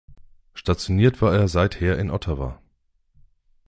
Stationiert 0.55 1.21
war 1.21 1.35
er 1.35 1.47
seither 1.47 1.99
in 1.99 2.09
Ottawa. 2.09 2.59